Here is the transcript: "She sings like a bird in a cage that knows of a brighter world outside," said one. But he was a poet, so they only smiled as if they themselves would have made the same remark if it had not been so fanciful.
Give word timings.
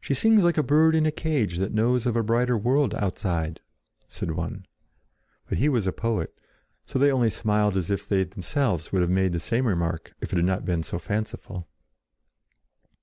"She 0.00 0.14
sings 0.14 0.42
like 0.42 0.56
a 0.56 0.62
bird 0.62 0.94
in 0.94 1.04
a 1.04 1.10
cage 1.10 1.58
that 1.58 1.74
knows 1.74 2.06
of 2.06 2.16
a 2.16 2.22
brighter 2.22 2.56
world 2.56 2.94
outside," 2.94 3.60
said 4.08 4.30
one. 4.30 4.64
But 5.46 5.58
he 5.58 5.68
was 5.68 5.86
a 5.86 5.92
poet, 5.92 6.32
so 6.86 6.98
they 6.98 7.12
only 7.12 7.28
smiled 7.28 7.76
as 7.76 7.90
if 7.90 8.08
they 8.08 8.24
themselves 8.24 8.92
would 8.92 9.02
have 9.02 9.10
made 9.10 9.32
the 9.32 9.38
same 9.40 9.66
remark 9.66 10.14
if 10.22 10.32
it 10.32 10.36
had 10.36 10.46
not 10.46 10.64
been 10.64 10.82
so 10.82 10.98
fanciful. 10.98 11.68